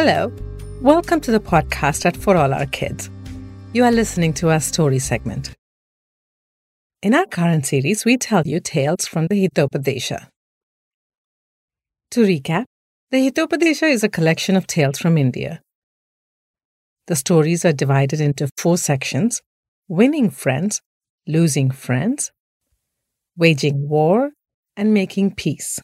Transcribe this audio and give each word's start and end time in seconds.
Hello. 0.00 0.32
Welcome 0.80 1.20
to 1.22 1.32
the 1.32 1.40
podcast 1.40 2.06
at 2.06 2.16
For 2.16 2.36
All 2.36 2.54
Our 2.54 2.66
Kids. 2.66 3.10
You 3.72 3.82
are 3.82 3.90
listening 3.90 4.32
to 4.34 4.48
our 4.48 4.60
story 4.60 5.00
segment. 5.00 5.52
In 7.02 7.14
our 7.14 7.26
current 7.26 7.66
series, 7.66 8.04
we 8.04 8.16
tell 8.16 8.46
you 8.46 8.60
tales 8.60 9.08
from 9.08 9.26
the 9.26 9.34
Hitopadesha. 9.34 10.28
To 12.12 12.20
recap, 12.20 12.66
the 13.10 13.28
Hitopadesha 13.28 13.90
is 13.90 14.04
a 14.04 14.08
collection 14.08 14.54
of 14.54 14.68
tales 14.68 15.00
from 15.00 15.18
India. 15.18 15.62
The 17.08 17.16
stories 17.16 17.64
are 17.64 17.72
divided 17.72 18.20
into 18.20 18.48
four 18.56 18.78
sections 18.78 19.42
winning 19.88 20.30
friends, 20.30 20.80
losing 21.26 21.72
friends, 21.72 22.30
waging 23.36 23.88
war, 23.88 24.30
and 24.76 24.94
making 24.94 25.34
peace. 25.34 25.80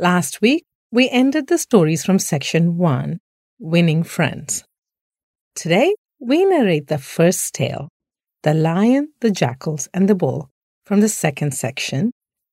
Last 0.00 0.40
week, 0.40 0.64
we 0.94 1.10
ended 1.10 1.48
the 1.48 1.58
stories 1.58 2.04
from 2.04 2.20
section 2.20 2.78
1, 2.78 3.18
Winning 3.58 4.04
Friends. 4.04 4.62
Today, 5.56 5.92
we 6.20 6.44
narrate 6.44 6.86
the 6.86 6.98
first 6.98 7.52
tale, 7.52 7.88
The 8.44 8.54
Lion, 8.54 9.08
the 9.20 9.32
Jackals, 9.32 9.88
and 9.92 10.08
the 10.08 10.14
Bull, 10.14 10.50
from 10.86 11.00
the 11.00 11.08
second 11.08 11.52
section, 11.52 12.12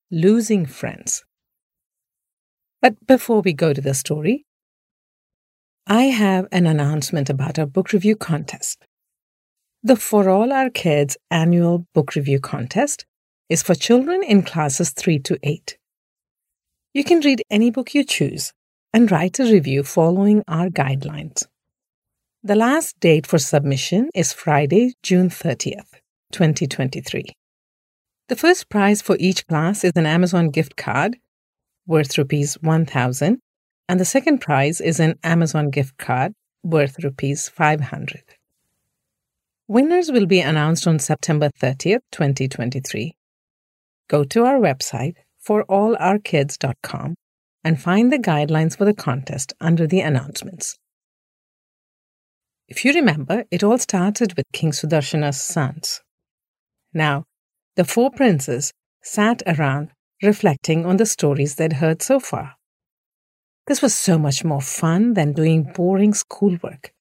Losing 0.09 0.66
Friends. 0.66 1.23
But 2.82 3.05
before 3.05 3.41
we 3.41 3.54
go 3.54 3.73
to 3.73 3.82
the 3.82 3.94
story, 3.94 4.44
I 5.85 6.05
have 6.05 6.48
an 6.52 6.66
announcement 6.66 7.30
about 7.30 7.60
our 7.60 7.68
book 7.68 7.94
review 7.94 8.16
contest. 8.16 8.88
The 9.84 9.96
For 9.96 10.30
All 10.30 10.52
Our 10.52 10.71
Kids 10.71 11.16
annual 11.30 11.85
book 11.94 12.16
review 12.16 12.40
contest 12.40 13.05
is 13.49 13.62
for 13.62 13.76
children 13.76 14.23
in 14.23 14.41
classes 14.41 14.90
3 14.90 15.20
to 15.20 15.38
8. 15.44 15.77
You 16.94 17.06
can 17.06 17.22
read 17.22 17.42
any 17.50 17.72
book 17.72 17.96
you 17.96 18.04
choose 18.04 18.52
and 18.94 19.10
write 19.10 19.40
a 19.40 19.46
review 19.46 19.82
following 19.84 20.44
our 20.50 20.68
guidelines. 20.68 21.46
The 22.44 22.56
last 22.56 23.00
date 23.00 23.26
for 23.26 23.38
submission 23.38 24.10
is 24.14 24.34
Friday, 24.34 24.96
June 25.02 25.30
30th, 25.30 26.02
2023. 26.34 27.24
The 28.28 28.36
first 28.36 28.68
prize 28.68 29.02
for 29.02 29.16
each 29.22 29.48
class 29.48 29.86
is 29.86 29.94
an 29.96 30.06
Amazon 30.06 30.50
gift 30.50 30.76
card 30.76 31.16
worth 31.88 32.18
rupees 32.18 32.56
1000 32.56 33.40
and 33.88 34.00
the 34.00 34.04
second 34.04 34.40
prize 34.40 34.82
is 34.82 35.00
an 35.00 35.18
Amazon 35.24 35.70
gift 35.70 35.98
card 35.98 36.34
worth 36.62 37.02
rupees 37.02 37.48
500. 37.48 38.22
Winners 39.70 40.12
will 40.12 40.26
be 40.26 40.42
announced 40.42 40.88
on 40.88 41.00
September 41.00 41.50
30th, 41.58 42.02
2023. 42.12 43.16
Go 44.10 44.26
to 44.26 44.44
our 44.44 44.60
website 44.60 45.16
forourkids.com 45.48 47.16
and 47.64 47.82
find 47.82 48.12
the 48.12 48.20
guidelines 48.20 48.78
for 48.78 48.86
the 48.86 48.94
contest 48.94 49.54
under 49.60 49.88
the 49.88 50.02
announcements. 50.02 50.78
If 52.68 52.86
you 52.86 52.94
remember, 52.94 53.44
it 53.52 53.64
all 53.64 53.78
started 53.78 54.34
with 54.38 54.46
King 54.54 54.72
Sudarshana's 54.72 55.42
sons. 55.42 56.02
Now, 56.94 57.26
the 57.76 57.84
four 57.84 58.12
princes 58.12 58.72
sat 59.04 59.42
around 59.46 59.92
reflecting 60.24 60.86
on 60.86 60.98
the 60.98 61.06
stories 61.06 61.56
they'd 61.56 61.74
heard 61.74 62.02
so 62.02 62.20
far. 62.20 62.56
This 63.68 63.82
was 63.82 63.94
so 63.94 64.18
much 64.18 64.44
more 64.44 64.62
fun 64.62 65.14
than 65.14 65.34
doing 65.34 65.64
boring 65.64 66.14
schoolwork. 66.14 66.92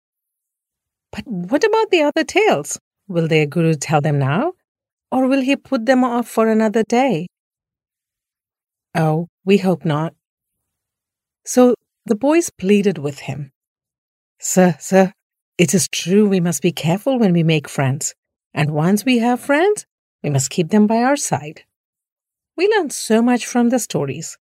But 1.13 1.27
what 1.27 1.65
about 1.65 1.91
the 1.91 2.03
other 2.03 2.25
tales? 2.25 2.79
Will 3.09 3.29
their 3.29 3.47
guru 3.47 3.75
tell 3.75 4.01
them 4.01 4.19
now? 4.19 4.53
Or 5.11 5.27
will 5.27 5.41
he 5.41 5.57
put 5.57 5.87
them 5.87 6.05
off 6.05 6.29
for 6.29 6.49
another 6.49 6.85
day? 6.89 7.27
Oh, 8.95 9.29
we 9.45 9.59
hope 9.59 9.85
not. 9.85 10.15
So 11.45 11.75
the 12.07 12.17
boys 12.17 12.51
pleaded 12.51 12.99
with 12.99 13.21
him. 13.21 13.53
Sir, 14.39 14.77
sir, 14.81 15.13
it 15.59 15.75
is 15.75 15.89
true 15.89 16.29
we 16.29 16.41
must 16.41 16.63
be 16.63 16.73
careful 16.73 17.19
when 17.19 17.33
we 17.33 17.43
make 17.43 17.69
friends. 17.69 18.15
And 18.55 18.71
once 18.71 19.05
we 19.05 19.19
have 19.19 19.41
friends, 19.41 19.87
we 20.23 20.31
must 20.31 20.51
keep 20.51 20.71
them 20.71 20.87
by 20.87 21.03
our 21.03 21.17
side. 21.17 21.63
We 22.57 22.69
learned 22.69 22.93
so 22.93 23.23
much 23.23 23.47
from 23.47 23.69
the 23.69 23.79
stories. 23.79 24.37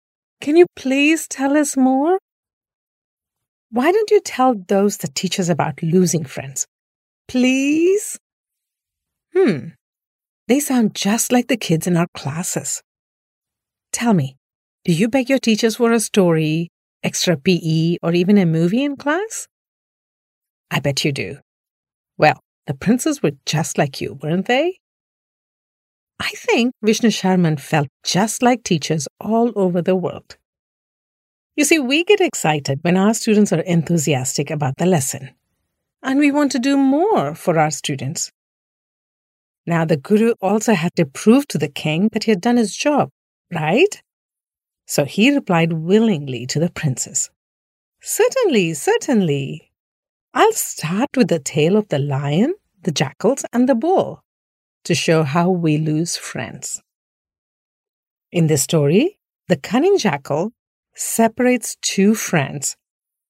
Can 0.41 0.55
you 0.55 0.67
please 0.75 1.28
tell 1.28 1.57
us 1.57 1.75
more? 1.75 2.19
Why 3.72 3.91
don't 3.91 4.11
you 4.11 4.22
tell 4.22 4.55
those 4.55 4.97
that 4.97 5.16
teach 5.16 5.39
us 5.39 5.50
about 5.50 5.81
losing 5.81 6.23
friends? 6.23 6.67
Please? 7.28 8.19
Hmm. 9.34 9.69
They 10.47 10.59
sound 10.59 10.94
just 10.94 11.31
like 11.31 11.47
the 11.47 11.57
kids 11.57 11.88
in 11.88 11.97
our 11.97 12.07
classes. 12.13 12.81
Tell 13.95 14.13
me, 14.13 14.35
do 14.83 14.91
you 14.91 15.07
beg 15.07 15.29
your 15.29 15.39
teachers 15.39 15.78
for 15.78 15.94
a 15.94 16.01
story, 16.01 16.67
extra 17.01 17.38
PE, 17.38 17.95
or 18.03 18.11
even 18.11 18.38
a 18.38 18.45
movie 18.45 18.83
in 18.83 18.97
class? 18.97 19.47
I 20.69 20.81
bet 20.81 21.06
you 21.06 21.13
do. 21.13 21.38
Well, 22.17 22.41
the 22.67 22.73
princes 22.73 23.23
were 23.23 23.31
just 23.45 23.78
like 23.78 24.01
you, 24.01 24.19
weren't 24.22 24.47
they? 24.47 24.79
I 26.19 26.28
think 26.35 26.73
Vishnu 26.81 27.09
Sharman 27.09 27.55
felt 27.55 27.88
just 28.03 28.44
like 28.44 28.63
teachers 28.66 29.07
all 29.22 29.53
over 29.55 29.81
the 29.81 29.95
world. 29.95 30.35
You 31.55 31.63
see, 31.63 31.79
we 31.79 32.03
get 32.03 32.19
excited 32.19 32.79
when 32.81 32.97
our 32.97 33.13
students 33.13 33.53
are 33.53 33.61
enthusiastic 33.61 34.51
about 34.51 34.75
the 34.75 34.85
lesson, 34.85 35.29
and 36.03 36.19
we 36.19 36.34
want 36.34 36.51
to 36.51 36.59
do 36.59 36.75
more 36.75 37.34
for 37.34 37.57
our 37.57 37.72
students. 37.72 38.29
Now, 39.66 39.85
the 39.85 39.95
Guru 39.95 40.34
also 40.41 40.73
had 40.73 40.94
to 40.97 41.05
prove 41.05 41.47
to 41.47 41.57
the 41.57 41.69
king 41.69 42.09
that 42.11 42.25
he 42.25 42.31
had 42.31 42.41
done 42.41 42.57
his 42.57 42.75
job 42.75 43.09
right? 43.53 44.01
So 44.85 45.06
he 45.06 45.33
replied 45.33 45.73
willingly 45.73 46.45
to 46.47 46.59
the 46.59 46.69
princess. 46.69 47.29
Certainly, 48.01 48.73
certainly. 48.75 49.72
I'll 50.33 50.53
start 50.53 51.09
with 51.16 51.29
the 51.29 51.39
tale 51.39 51.75
of 51.75 51.88
the 51.89 52.00
lion, 52.00 52.53
the 52.84 52.91
jackals, 52.91 53.45
and 53.51 53.67
the 53.67 53.75
bull 53.75 54.23
to 54.84 54.94
show 54.94 55.23
how 55.23 55.50
we 55.50 55.78
lose 55.78 56.17
friends. 56.17 56.81
In 58.31 58.47
this 58.47 58.63
story, 58.63 59.17
the 59.47 59.57
cunning 59.57 59.97
jackal 59.97 60.51
separates 60.94 61.78
two 61.81 62.16
friends, 62.16 62.78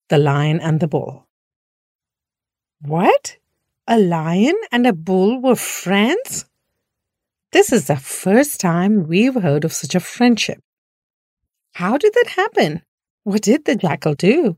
the 0.09 0.17
lion 0.17 0.59
and 0.59 0.79
the 0.79 0.87
bull. 0.87 1.27
What? 2.81 3.37
A 3.87 3.97
lion 3.99 4.55
and 4.71 4.85
a 4.85 4.93
bull 4.93 5.41
were 5.41 5.55
friends? 5.55 6.45
This 7.55 7.71
is 7.71 7.87
the 7.87 7.95
first 7.95 8.59
time 8.59 9.07
we've 9.07 9.41
heard 9.41 9.63
of 9.63 9.71
such 9.71 9.95
a 9.95 10.01
friendship. 10.01 10.59
How 11.75 11.97
did 11.97 12.13
that 12.13 12.33
happen? 12.35 12.81
What 13.23 13.43
did 13.43 13.63
the 13.63 13.77
jackal 13.77 14.13
do? 14.13 14.57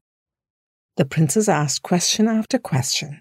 The 0.95 1.05
princess 1.05 1.47
asked 1.47 1.83
question 1.83 2.27
after 2.27 2.57
question. 2.57 3.19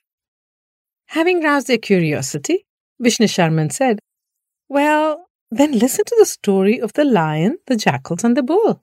Having 1.09 1.43
roused 1.43 1.67
their 1.67 1.77
curiosity, 1.77 2.65
Vishnu 3.01 3.27
Sharman 3.27 3.69
said, 3.69 3.99
Well, 4.71 5.27
then 5.51 5.73
listen 5.73 6.07
to 6.07 6.17
the 6.19 6.25
story 6.25 6.81
of 6.81 6.95
the 6.95 7.05
lion, 7.05 7.59
the 7.67 7.77
jackals, 7.77 8.25
and 8.25 8.35
the 8.35 8.43
bull. 8.43 8.83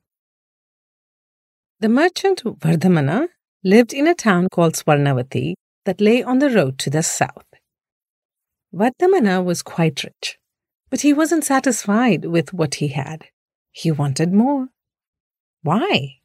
The 1.79 1.89
merchant 1.89 2.43
Vardhamana 2.43 3.29
lived 3.63 3.93
in 3.93 4.05
a 4.05 4.13
town 4.13 4.47
called 4.51 4.75
Swarnavati 4.75 5.55
that 5.85 5.99
lay 5.99 6.21
on 6.21 6.37
the 6.37 6.51
road 6.51 6.77
to 6.77 6.91
the 6.91 7.01
south. 7.01 7.47
Vardhamana 8.71 9.43
was 9.43 9.63
quite 9.63 10.03
rich. 10.03 10.37
But 10.93 11.01
he 11.01 11.11
wasn't 11.11 11.43
satisfied 11.43 12.25
with 12.25 12.53
what 12.53 12.75
he 12.75 12.89
had. 12.89 13.25
He 13.71 13.89
wanted 13.89 14.31
more. 14.31 14.67
Why? 15.63 16.19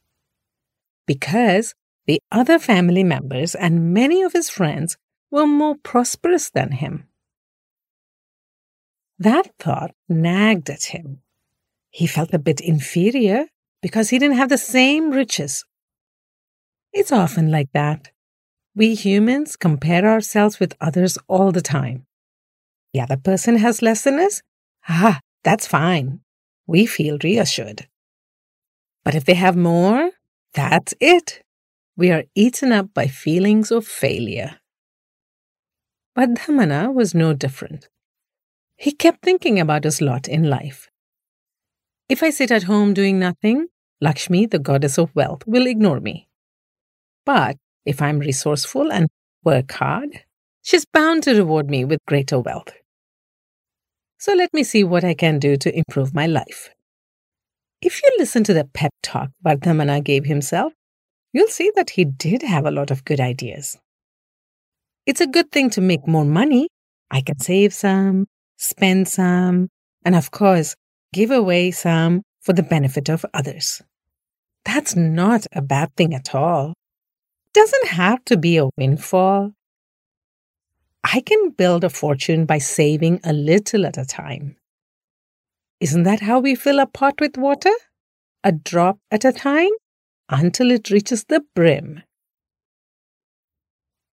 Because 1.06 1.74
the 2.06 2.20
other 2.30 2.58
family 2.58 3.02
members 3.02 3.54
and 3.54 3.94
many 3.94 4.20
of 4.20 4.34
his 4.34 4.50
friends 4.50 4.98
were 5.30 5.46
more 5.46 5.74
prosperous 5.74 6.50
than 6.50 6.72
him. 6.72 7.08
That 9.18 9.50
thought 9.58 9.92
nagged 10.06 10.68
at 10.68 10.92
him. 10.92 11.22
He 11.88 12.06
felt 12.06 12.34
a 12.34 12.38
bit 12.38 12.60
inferior 12.60 13.46
because 13.80 14.10
he 14.10 14.18
didn't 14.18 14.36
have 14.36 14.50
the 14.50 14.58
same 14.58 15.12
riches. 15.12 15.64
It's 16.92 17.10
often 17.10 17.50
like 17.50 17.72
that. 17.72 18.10
We 18.74 18.94
humans 18.94 19.56
compare 19.56 20.04
ourselves 20.04 20.60
with 20.60 20.76
others 20.78 21.16
all 21.26 21.52
the 21.52 21.62
time. 21.62 22.04
The 22.92 23.00
other 23.00 23.16
person 23.16 23.56
has 23.56 23.80
less 23.80 24.02
than 24.02 24.18
us, 24.18 24.42
Ah, 24.88 25.20
that's 25.44 25.66
fine. 25.66 26.20
We 26.66 26.86
feel 26.86 27.18
reassured. 27.22 27.88
But 29.04 29.14
if 29.14 29.24
they 29.24 29.34
have 29.34 29.56
more, 29.56 30.10
that's 30.54 30.94
it. 31.00 31.42
We 31.96 32.10
are 32.10 32.24
eaten 32.34 32.72
up 32.72 32.94
by 32.94 33.06
feelings 33.06 33.70
of 33.70 33.86
failure. 33.86 34.60
Vardhamana 36.16 36.92
was 36.92 37.14
no 37.14 37.32
different. 37.32 37.88
He 38.76 38.92
kept 38.92 39.22
thinking 39.22 39.60
about 39.60 39.84
his 39.84 40.00
lot 40.00 40.28
in 40.28 40.48
life. 40.48 40.88
If 42.08 42.22
I 42.22 42.30
sit 42.30 42.50
at 42.50 42.64
home 42.64 42.94
doing 42.94 43.18
nothing, 43.18 43.66
Lakshmi, 44.00 44.46
the 44.46 44.58
goddess 44.58 44.98
of 44.98 45.14
wealth, 45.14 45.46
will 45.46 45.66
ignore 45.66 46.00
me. 46.00 46.28
But 47.26 47.56
if 47.84 48.00
I'm 48.00 48.20
resourceful 48.20 48.92
and 48.92 49.08
work 49.44 49.72
hard, 49.72 50.24
she's 50.62 50.86
bound 50.86 51.24
to 51.24 51.34
reward 51.34 51.68
me 51.68 51.84
with 51.84 51.98
greater 52.06 52.38
wealth. 52.38 52.72
So 54.18 54.34
let 54.34 54.52
me 54.52 54.64
see 54.64 54.82
what 54.82 55.04
I 55.04 55.14
can 55.14 55.38
do 55.38 55.56
to 55.56 55.76
improve 55.76 56.12
my 56.12 56.26
life. 56.26 56.70
If 57.80 58.02
you 58.02 58.10
listen 58.18 58.42
to 58.44 58.52
the 58.52 58.64
pep 58.64 58.92
talk 59.02 59.30
Vardhamana 59.44 60.02
gave 60.02 60.24
himself, 60.24 60.72
you'll 61.32 61.46
see 61.48 61.70
that 61.76 61.90
he 61.90 62.04
did 62.04 62.42
have 62.42 62.66
a 62.66 62.72
lot 62.72 62.90
of 62.90 63.04
good 63.04 63.20
ideas. 63.20 63.78
It's 65.06 65.20
a 65.20 65.26
good 65.26 65.52
thing 65.52 65.70
to 65.70 65.80
make 65.80 66.06
more 66.08 66.24
money. 66.24 66.68
I 67.10 67.20
can 67.20 67.38
save 67.38 67.72
some, 67.72 68.26
spend 68.56 69.06
some, 69.06 69.68
and 70.04 70.16
of 70.16 70.32
course, 70.32 70.74
give 71.12 71.30
away 71.30 71.70
some 71.70 72.22
for 72.40 72.52
the 72.52 72.62
benefit 72.64 73.08
of 73.08 73.24
others. 73.32 73.80
That's 74.64 74.96
not 74.96 75.46
a 75.52 75.62
bad 75.62 75.94
thing 75.96 76.12
at 76.12 76.34
all. 76.34 76.70
It 77.46 77.52
doesn't 77.54 77.88
have 77.88 78.24
to 78.26 78.36
be 78.36 78.58
a 78.58 78.68
windfall. 78.76 79.52
I 81.10 81.22
can 81.22 81.50
build 81.50 81.84
a 81.84 81.88
fortune 81.88 82.44
by 82.44 82.58
saving 82.58 83.20
a 83.24 83.32
little 83.32 83.86
at 83.86 83.96
a 83.96 84.04
time. 84.04 84.56
Isn't 85.80 86.02
that 86.02 86.20
how 86.20 86.38
we 86.40 86.54
fill 86.54 86.78
a 86.80 86.86
pot 86.86 87.14
with 87.18 87.38
water? 87.38 87.72
A 88.44 88.52
drop 88.52 88.98
at 89.10 89.24
a 89.24 89.32
time 89.32 89.70
until 90.28 90.70
it 90.70 90.90
reaches 90.90 91.24
the 91.24 91.42
brim. 91.54 92.02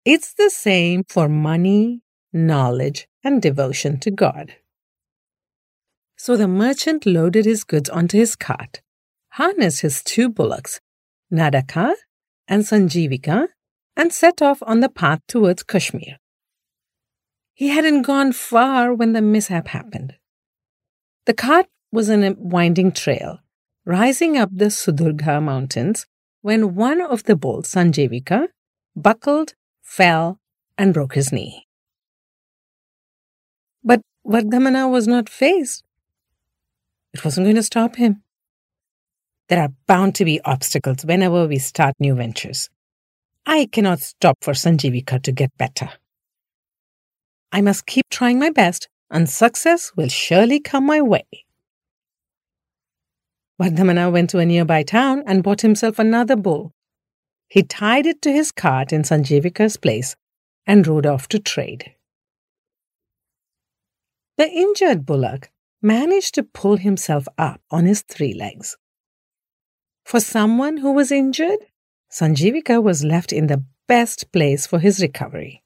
It's 0.06 0.36
the 0.36 0.52
same 0.52 1.04
for 1.10 1.28
money, 1.28 2.02
knowledge, 2.32 3.08
and 3.24 3.42
devotion 3.42 4.00
to 4.02 4.12
God. 4.12 4.54
So 6.16 6.38
the 6.38 6.48
merchant 6.48 7.08
loaded 7.08 7.46
his 7.46 7.64
goods 7.64 7.90
onto 7.90 8.20
his 8.20 8.36
cart, 8.36 8.82
harnessed 9.30 9.82
his 9.82 10.04
two 10.04 10.30
bullocks, 10.30 10.80
Nadaka 11.32 11.94
and 12.48 12.64
Sanjivika, 12.64 13.48
and 13.96 14.14
set 14.14 14.44
off 14.44 14.62
on 14.62 14.82
the 14.82 14.90
path 14.90 15.22
towards 15.28 15.64
Kashmir. 15.64 16.18
He 17.64 17.70
hadn't 17.70 18.02
gone 18.02 18.34
far 18.34 18.94
when 18.94 19.14
the 19.14 19.22
mishap 19.22 19.70
happened. 19.70 20.16
The 21.28 21.34
cart 21.34 21.68
was 21.94 22.10
in 22.10 22.22
a 22.22 22.36
winding 22.38 22.92
trail, 22.92 23.40
rising 23.86 24.36
up 24.36 24.50
the 24.52 24.66
Sudurga 24.66 25.42
mountains, 25.42 26.06
when 26.42 26.76
one 26.76 27.00
of 27.00 27.24
the 27.24 27.38
bulls, 27.38 27.70
Sanjivika, 27.70 28.50
buckled, 28.98 29.54
fell, 29.82 30.42
and 30.78 30.94
broke 30.94 31.16
his 31.16 31.32
knee. 31.32 31.66
But 33.82 34.02
Vardhamana 34.28 34.92
was 34.92 35.08
not 35.08 35.30
fazed. 35.30 35.86
It 37.14 37.24
wasn't 37.24 37.46
going 37.46 37.56
to 37.56 37.64
stop 37.64 37.96
him. 37.96 38.24
There 39.48 39.62
are 39.62 39.72
bound 39.88 40.16
to 40.16 40.26
be 40.26 40.42
obstacles 40.44 41.06
whenever 41.06 41.48
we 41.48 41.60
start 41.60 41.96
new 41.98 42.14
ventures. 42.14 42.70
I 43.46 43.68
cannot 43.72 44.02
stop 44.02 44.40
for 44.42 44.52
Sanjivika 44.52 45.24
to 45.24 45.32
get 45.32 45.58
better. 45.58 45.92
I 47.54 47.62
must 47.62 47.86
keep 47.86 48.10
trying 48.10 48.40
my 48.40 48.50
best, 48.50 48.90
and 49.12 49.30
success 49.30 49.92
will 49.96 50.10
surely 50.10 50.60
come 50.60 50.88
my 50.88 51.02
way. 51.02 51.28
Vardhamana 53.62 54.12
went 54.12 54.32
to 54.32 54.40
a 54.40 54.46
nearby 54.46 54.82
town 54.82 55.24
and 55.28 55.44
bought 55.44 55.62
himself 55.62 56.00
another 56.00 56.36
bull. 56.36 56.72
He 57.48 57.62
tied 57.62 58.08
it 58.08 58.24
to 58.24 58.32
his 58.32 58.52
cart 58.52 58.92
in 58.92 59.04
Sanjivika's 59.04 59.78
place 59.78 60.16
and 60.66 60.88
rode 60.88 61.06
off 61.06 61.28
to 61.28 61.38
trade. 61.38 61.94
The 64.38 64.50
injured 64.50 65.06
bullock 65.06 65.52
managed 65.80 66.34
to 66.36 66.44
pull 66.44 66.78
himself 66.78 67.28
up 67.38 67.62
on 67.70 67.86
his 67.86 68.02
three 68.02 68.34
legs. 68.34 68.78
For 70.04 70.20
someone 70.20 70.78
who 70.78 70.92
was 70.92 71.12
injured, 71.12 71.60
Sanjivika 72.12 72.82
was 72.82 73.04
left 73.04 73.32
in 73.32 73.46
the 73.46 73.64
best 73.88 74.32
place 74.32 74.66
for 74.66 74.80
his 74.80 75.00
recovery. 75.00 75.63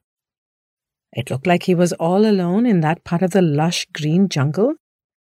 It 1.17 1.31
looked 1.31 1.47
like 1.47 1.63
he 1.63 1.73
was 1.73 1.93
all 1.93 2.27
alone 2.27 2.67
in 2.67 2.81
that 2.81 3.03
part 3.03 3.23
of 3.23 3.31
the 3.31 3.41
lush 3.41 3.87
green 3.91 4.29
jungle. 4.29 4.75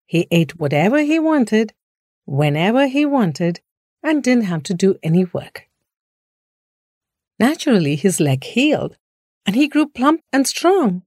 He 0.07 0.29
ate 0.31 0.57
whatever 0.61 1.01
he 1.01 1.19
wanted, 1.19 1.75
whenever 2.25 2.87
he 2.87 3.05
wanted, 3.05 3.61
and 4.01 4.23
didn't 4.23 4.45
have 4.45 4.63
to 4.65 4.75
do 4.75 4.95
any 5.03 5.25
work. 5.25 5.67
Naturally, 7.41 7.97
his 7.97 8.21
leg 8.21 8.45
healed, 8.45 8.97
and 9.45 9.57
he 9.57 9.67
grew 9.67 9.89
plump 9.89 10.21
and 10.33 10.47
strong. 10.47 11.03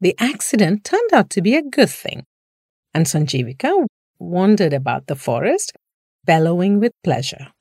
The 0.00 0.16
accident 0.18 0.82
turned 0.82 1.12
out 1.12 1.30
to 1.30 1.40
be 1.40 1.54
a 1.54 1.62
good 1.62 1.90
thing, 1.90 2.24
and 2.92 3.06
Sanjivika 3.06 3.86
wandered 4.18 4.72
about 4.72 5.06
the 5.06 5.14
forest, 5.14 5.72
bellowing 6.24 6.80
with 6.80 6.92
pleasure. 7.04 7.52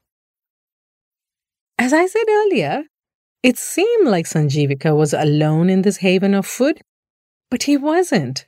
As 1.77 1.93
I 1.93 2.07
said 2.07 2.25
earlier, 2.27 2.85
it 3.43 3.57
seemed 3.57 4.07
like 4.07 4.25
Sanjivika 4.25 4.95
was 4.95 5.13
alone 5.13 5.69
in 5.69 5.83
this 5.83 5.97
haven 5.97 6.33
of 6.33 6.45
food, 6.45 6.81
but 7.49 7.63
he 7.63 7.77
wasn't. 7.77 8.47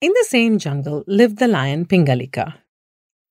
In 0.00 0.12
the 0.12 0.26
same 0.28 0.58
jungle 0.58 1.04
lived 1.06 1.38
the 1.38 1.48
lion 1.48 1.84
Pingalika. 1.84 2.54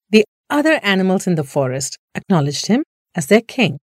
The 0.10 0.26
other 0.50 0.80
animals 0.84 1.28
in 1.28 1.36
the 1.36 1.44
forest 1.44 1.98
acknowledged 2.14 2.68
him 2.68 2.84
as 3.16 3.28
their 3.28 3.42
king 3.42 3.80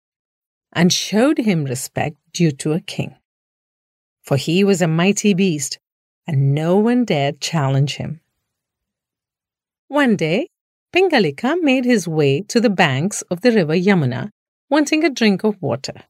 and 0.72 0.92
showed 0.92 1.38
him 1.38 1.64
respect 1.64 2.16
due 2.32 2.50
to 2.50 2.72
a 2.72 2.80
king. 2.80 3.14
For 4.22 4.36
he 4.36 4.64
was 4.64 4.82
a 4.82 4.88
mighty 4.88 5.34
beast, 5.34 5.78
and 6.26 6.54
no 6.54 6.76
one 6.76 7.04
dared 7.04 7.40
challenge 7.40 7.96
him. 7.96 8.20
One 9.88 10.16
day, 10.16 10.48
Pingalika 10.94 11.56
made 11.60 11.84
his 11.84 12.08
way 12.08 12.42
to 12.42 12.60
the 12.60 12.70
banks 12.70 13.22
of 13.22 13.40
the 13.40 13.52
river 13.52 13.74
Yamuna 13.74 14.30
wanting 14.72 15.04
a 15.04 15.10
drink 15.10 15.44
of 15.44 15.60
water. 15.60 16.04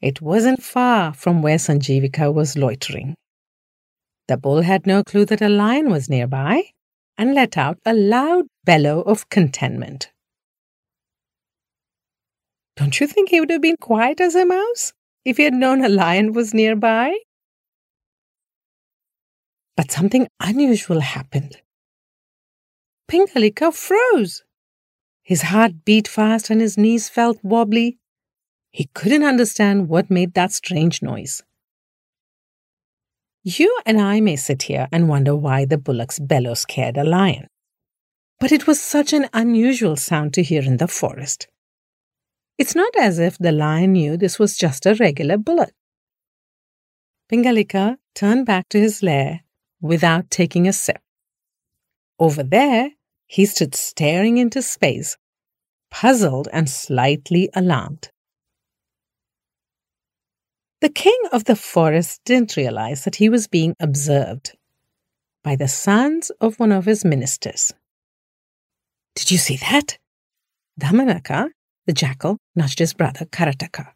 It 0.00 0.22
wasn't 0.22 0.62
far 0.62 1.12
from 1.12 1.42
where 1.42 1.58
Sanjivika 1.58 2.32
was 2.32 2.56
loitering. 2.56 3.14
The 4.28 4.38
bull 4.38 4.62
had 4.62 4.86
no 4.86 5.04
clue 5.04 5.26
that 5.26 5.42
a 5.42 5.50
lion 5.50 5.90
was 5.90 6.08
nearby 6.08 6.62
and 7.18 7.34
let 7.34 7.58
out 7.58 7.78
a 7.84 7.92
loud 7.92 8.46
bellow 8.64 9.02
of 9.02 9.28
contentment. 9.28 10.10
Don't 12.76 12.98
you 12.98 13.06
think 13.06 13.28
he 13.28 13.38
would 13.38 13.50
have 13.50 13.60
been 13.60 13.76
quiet 13.76 14.18
as 14.18 14.34
a 14.34 14.46
mouse 14.46 14.94
if 15.26 15.36
he 15.36 15.42
had 15.42 15.52
known 15.52 15.84
a 15.84 15.90
lion 15.90 16.32
was 16.32 16.54
nearby? 16.54 17.14
But 19.76 19.92
something 19.92 20.26
unusual 20.40 21.00
happened. 21.00 21.60
Pingalika 23.06 23.70
froze. 23.70 24.42
His 25.22 25.42
heart 25.42 25.84
beat 25.84 26.08
fast 26.08 26.50
and 26.50 26.60
his 26.60 26.76
knees 26.76 27.08
felt 27.08 27.38
wobbly. 27.42 27.98
He 28.70 28.90
couldn't 28.94 29.24
understand 29.24 29.88
what 29.88 30.10
made 30.10 30.34
that 30.34 30.52
strange 30.52 31.02
noise. 31.02 31.42
You 33.44 33.76
and 33.86 34.00
I 34.00 34.20
may 34.20 34.36
sit 34.36 34.64
here 34.64 34.88
and 34.92 35.08
wonder 35.08 35.34
why 35.34 35.64
the 35.64 35.78
bullock's 35.78 36.18
bellow 36.18 36.54
scared 36.54 36.96
a 36.96 37.04
lion. 37.04 37.48
But 38.38 38.52
it 38.52 38.66
was 38.66 38.80
such 38.80 39.12
an 39.12 39.28
unusual 39.32 39.96
sound 39.96 40.34
to 40.34 40.42
hear 40.42 40.62
in 40.62 40.76
the 40.76 40.88
forest. 40.88 41.48
It's 42.58 42.74
not 42.74 42.94
as 42.96 43.18
if 43.18 43.38
the 43.38 43.52
lion 43.52 43.92
knew 43.92 44.16
this 44.16 44.38
was 44.38 44.56
just 44.56 44.86
a 44.86 44.94
regular 44.94 45.36
bullock. 45.36 45.72
Pingalika 47.30 47.96
turned 48.14 48.46
back 48.46 48.68
to 48.68 48.78
his 48.78 49.02
lair 49.02 49.40
without 49.80 50.30
taking 50.30 50.68
a 50.68 50.72
sip. 50.72 51.00
Over 52.18 52.42
there, 52.42 52.90
he 53.32 53.46
stood 53.46 53.74
staring 53.74 54.36
into 54.36 54.60
space, 54.60 55.16
puzzled 55.90 56.48
and 56.52 56.68
slightly 56.68 57.48
alarmed. 57.54 58.10
The 60.82 60.90
king 60.90 61.16
of 61.32 61.44
the 61.44 61.56
forest 61.56 62.20
didn't 62.26 62.58
realize 62.58 63.04
that 63.04 63.16
he 63.16 63.30
was 63.30 63.48
being 63.48 63.74
observed 63.80 64.54
by 65.42 65.56
the 65.56 65.66
sons 65.66 66.30
of 66.42 66.58
one 66.60 66.72
of 66.72 66.84
his 66.84 67.06
ministers. 67.06 67.72
Did 69.14 69.30
you 69.30 69.38
see 69.38 69.56
that? 69.56 69.96
Damanaka, 70.78 71.48
the 71.86 71.94
jackal, 71.94 72.36
nudged 72.54 72.80
his 72.80 72.92
brother 72.92 73.24
Karataka. 73.24 73.94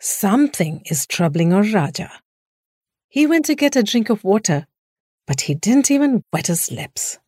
Something 0.00 0.82
is 0.84 1.06
troubling 1.06 1.54
our 1.54 1.62
Raja. 1.62 2.10
He 3.08 3.26
went 3.26 3.46
to 3.46 3.54
get 3.54 3.74
a 3.74 3.82
drink 3.82 4.10
of 4.10 4.22
water, 4.22 4.66
but 5.26 5.40
he 5.40 5.54
didn't 5.54 5.90
even 5.90 6.24
wet 6.30 6.48
his 6.48 6.70
lips. 6.70 7.18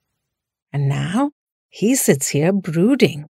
And 0.73 0.89
now 0.89 1.33
he 1.69 1.95
sits 1.95 2.29
here 2.29 2.53
brooding. 2.53 3.27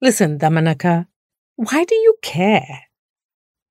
Listen, 0.00 0.38
Damanaka, 0.38 1.06
why 1.56 1.84
do 1.84 1.94
you 1.94 2.14
care? 2.22 2.82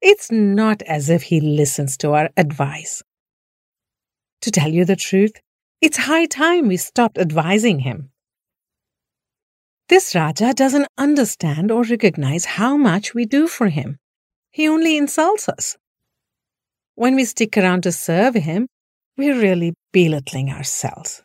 It's 0.02 0.32
not 0.32 0.82
as 0.84 1.10
if 1.10 1.24
he 1.24 1.40
listens 1.40 1.98
to 1.98 2.12
our 2.12 2.30
advice. 2.36 3.04
To 4.42 4.52
tell 4.52 4.70
you 4.70 4.86
the 4.86 4.96
truth, 4.96 5.34
it's 5.82 5.98
high 5.98 6.26
time 6.26 6.68
we 6.68 6.78
stopped 6.78 7.18
advising 7.18 7.80
him. 7.80 8.12
This 9.88 10.16
Raja 10.16 10.54
doesn't 10.54 10.88
understand 10.98 11.72
or 11.72 11.84
recognize 11.84 12.46
how 12.46 12.76
much 12.76 13.14
we 13.14 13.26
do 13.26 13.48
for 13.48 13.70
him. 13.70 13.98
He 14.52 14.68
only 14.68 14.98
insults 14.98 15.48
us. 15.48 15.78
When 16.96 17.16
we 17.16 17.26
stick 17.26 17.58
around 17.58 17.84
to 17.84 17.92
serve 17.92 18.36
him, 18.36 18.68
we're 19.18 19.40
really 19.40 19.74
belittling 19.92 20.50
ourselves. 20.50 21.25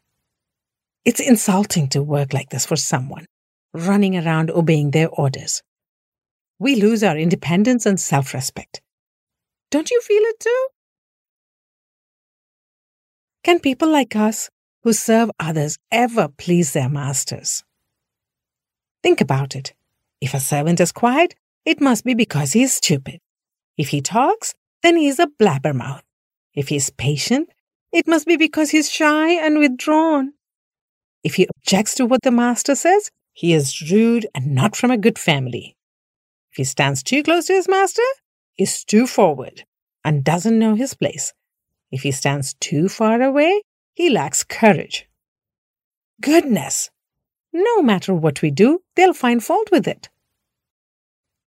It's 1.04 1.20
insulting 1.20 1.88
to 1.88 2.02
work 2.02 2.34
like 2.34 2.50
this 2.50 2.66
for 2.66 2.76
someone, 2.76 3.24
running 3.72 4.16
around 4.18 4.50
obeying 4.50 4.90
their 4.90 5.08
orders. 5.08 5.62
We 6.58 6.76
lose 6.76 7.02
our 7.02 7.16
independence 7.16 7.86
and 7.86 7.98
self 7.98 8.34
respect. 8.34 8.82
Don't 9.70 9.90
you 9.90 10.00
feel 10.02 10.22
it 10.22 10.40
too? 10.40 10.66
Can 13.42 13.60
people 13.60 13.88
like 13.88 14.14
us 14.14 14.50
who 14.82 14.92
serve 14.92 15.30
others 15.40 15.78
ever 15.90 16.28
please 16.28 16.74
their 16.74 16.90
masters? 16.90 17.64
Think 19.02 19.22
about 19.22 19.56
it. 19.56 19.72
If 20.20 20.34
a 20.34 20.40
servant 20.40 20.80
is 20.80 20.92
quiet, 20.92 21.34
it 21.64 21.80
must 21.80 22.04
be 22.04 22.12
because 22.12 22.52
he 22.52 22.62
is 22.62 22.74
stupid. 22.74 23.20
If 23.78 23.88
he 23.88 24.02
talks, 24.02 24.54
then 24.82 24.96
he 24.96 25.08
is 25.08 25.18
a 25.18 25.28
blabbermouth. 25.28 26.02
If 26.54 26.68
he 26.68 26.76
is 26.76 26.90
patient, 26.90 27.48
it 27.90 28.06
must 28.06 28.26
be 28.26 28.36
because 28.36 28.70
he 28.70 28.78
is 28.78 28.90
shy 28.90 29.30
and 29.30 29.58
withdrawn. 29.58 30.34
If 31.22 31.34
he 31.34 31.46
objects 31.56 31.94
to 31.96 32.06
what 32.06 32.22
the 32.22 32.30
master 32.30 32.74
says, 32.74 33.10
he 33.32 33.52
is 33.52 33.90
rude 33.90 34.26
and 34.34 34.54
not 34.54 34.76
from 34.76 34.90
a 34.90 34.98
good 34.98 35.18
family. 35.18 35.76
If 36.50 36.56
he 36.56 36.64
stands 36.64 37.02
too 37.02 37.22
close 37.22 37.46
to 37.46 37.52
his 37.54 37.68
master, 37.68 38.02
he 38.54 38.64
is 38.64 38.84
too 38.84 39.06
forward 39.06 39.64
and 40.04 40.24
doesn't 40.24 40.58
know 40.58 40.74
his 40.74 40.94
place. 40.94 41.32
If 41.90 42.02
he 42.02 42.12
stands 42.12 42.54
too 42.54 42.88
far 42.88 43.20
away, 43.20 43.62
he 43.94 44.10
lacks 44.10 44.44
courage. 44.44 45.08
Goodness! 46.20 46.90
No 47.52 47.82
matter 47.82 48.14
what 48.14 48.42
we 48.42 48.50
do, 48.50 48.82
they'll 48.94 49.12
find 49.12 49.42
fault 49.42 49.70
with 49.70 49.88
it. 49.88 50.08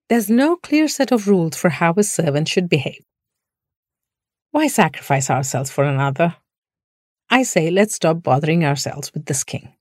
There's 0.09 0.29
no 0.29 0.55
clear 0.55 0.87
set 0.87 1.11
of 1.11 1.27
rules 1.27 1.55
for 1.55 1.69
how 1.69 1.93
a 1.97 2.03
servant 2.03 2.47
should 2.47 2.69
behave. 2.69 3.03
Why 4.51 4.67
sacrifice 4.67 5.29
ourselves 5.29 5.71
for 5.71 5.83
another? 5.83 6.35
I 7.33 7.41
say 7.41 7.71
let's 7.71 7.95
stop 7.95 8.21
bothering 8.21 8.63
ourselves 8.63 9.11
with 9.11 9.25
this 9.25 9.43
king. 9.43 9.73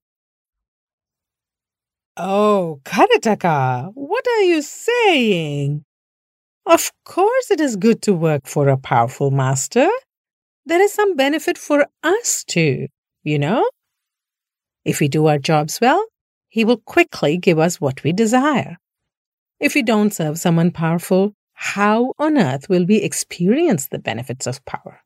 Oh, 2.17 2.81
Karataka, 2.85 3.93
what 3.93 4.25
are 4.27 4.41
you 4.41 4.63
saying? 4.63 5.85
Of 6.65 6.91
course, 7.05 7.51
it 7.51 7.61
is 7.61 7.77
good 7.77 8.01
to 8.03 8.15
work 8.15 8.47
for 8.47 8.69
a 8.69 8.79
powerful 8.79 9.31
master. 9.31 9.87
There 10.65 10.81
is 10.81 10.95
some 10.95 11.15
benefit 11.15 11.59
for 11.59 11.87
us 12.03 12.43
too, 12.49 12.87
you 13.23 13.39
know? 13.39 13.69
If 14.87 15.01
we 15.01 15.09
do 15.09 15.27
our 15.27 15.39
jobs 15.39 15.79
well, 15.79 16.03
he 16.49 16.65
will 16.65 16.79
quickly 16.79 17.37
give 17.37 17.59
us 17.59 17.79
what 17.79 18.03
we 18.03 18.15
desire. 18.15 18.79
If 19.61 19.75
we 19.75 19.83
don't 19.83 20.15
serve 20.15 20.39
someone 20.39 20.71
powerful, 20.71 21.35
how 21.53 22.15
on 22.19 22.39
earth 22.39 22.71
will 22.71 22.87
we 22.87 22.97
experience 22.97 23.89
the 23.89 23.99
benefits 23.99 24.47
of 24.47 24.65
power? 24.65 25.03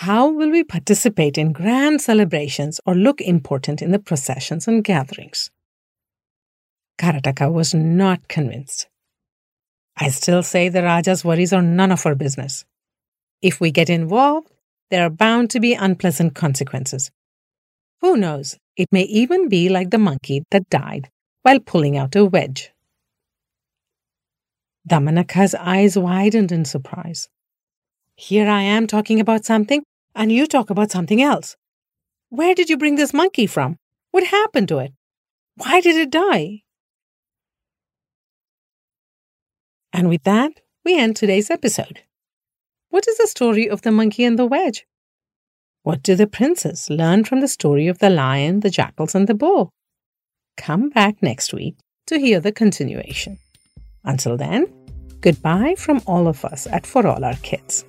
How 0.00 0.28
will 0.28 0.50
we 0.50 0.62
participate 0.62 1.38
in 1.38 1.52
grand 1.52 2.02
celebrations 2.02 2.82
or 2.84 2.94
look 2.94 3.22
important 3.22 3.80
in 3.80 3.92
the 3.92 3.98
processions 3.98 4.68
and 4.68 4.84
gatherings? 4.84 5.50
Karataka 6.98 7.50
was 7.50 7.72
not 7.72 8.28
convinced. 8.28 8.88
I 9.96 10.10
still 10.10 10.42
say 10.42 10.68
the 10.68 10.82
Raja's 10.82 11.24
worries 11.24 11.54
are 11.54 11.62
none 11.62 11.92
of 11.92 12.04
our 12.04 12.14
business. 12.14 12.66
If 13.40 13.58
we 13.58 13.70
get 13.70 13.88
involved, 13.88 14.52
there 14.90 15.02
are 15.02 15.08
bound 15.08 15.48
to 15.52 15.60
be 15.60 15.72
unpleasant 15.72 16.34
consequences. 16.34 17.10
Who 18.02 18.18
knows, 18.18 18.58
it 18.76 18.88
may 18.92 19.04
even 19.04 19.48
be 19.48 19.70
like 19.70 19.88
the 19.88 19.96
monkey 19.96 20.44
that 20.50 20.68
died 20.68 21.08
while 21.40 21.58
pulling 21.58 21.96
out 21.96 22.14
a 22.16 22.26
wedge. 22.26 22.70
Damanaka's 24.86 25.54
eyes 25.54 25.96
widened 25.96 26.52
in 26.52 26.66
surprise. 26.66 27.30
Here 28.16 28.48
I 28.48 28.62
am 28.62 28.86
talking 28.86 29.20
about 29.20 29.44
something, 29.44 29.82
and 30.14 30.32
you 30.32 30.46
talk 30.46 30.70
about 30.70 30.90
something 30.90 31.20
else. 31.20 31.54
Where 32.30 32.54
did 32.54 32.70
you 32.70 32.78
bring 32.78 32.96
this 32.96 33.12
monkey 33.12 33.46
from? 33.46 33.76
What 34.10 34.24
happened 34.24 34.68
to 34.68 34.78
it? 34.78 34.92
Why 35.56 35.82
did 35.82 35.96
it 35.96 36.10
die? 36.10 36.62
And 39.92 40.08
with 40.08 40.22
that, 40.24 40.52
we 40.82 40.98
end 40.98 41.16
today's 41.16 41.50
episode. 41.50 42.00
What 42.88 43.06
is 43.06 43.18
the 43.18 43.26
story 43.26 43.68
of 43.68 43.82
the 43.82 43.92
monkey 43.92 44.24
and 44.24 44.38
the 44.38 44.46
wedge? 44.46 44.86
What 45.82 46.02
do 46.02 46.14
the 46.14 46.26
princes 46.26 46.88
learn 46.88 47.24
from 47.24 47.40
the 47.40 47.48
story 47.48 47.86
of 47.86 47.98
the 47.98 48.10
lion, 48.10 48.60
the 48.60 48.70
jackals, 48.70 49.14
and 49.14 49.28
the 49.28 49.34
bull? 49.34 49.70
Come 50.56 50.88
back 50.88 51.22
next 51.22 51.52
week 51.52 51.76
to 52.06 52.18
hear 52.18 52.40
the 52.40 52.52
continuation. 52.52 53.38
Until 54.04 54.38
then, 54.38 54.72
goodbye 55.26 55.74
from 55.76 56.00
all 56.06 56.28
of 56.28 56.44
us 56.44 56.68
at 56.68 56.86
For 56.86 57.04
All 57.04 57.24
Our 57.24 57.34
Kids. 57.42 57.84